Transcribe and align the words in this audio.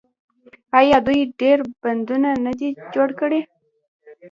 آیا 0.79 0.97
دوی 1.07 1.21
ډیر 1.39 1.57
بندونه 1.81 2.29
نه 2.45 2.51
دي 2.59 2.69
جوړ 2.93 3.09
کړي؟ 3.19 3.39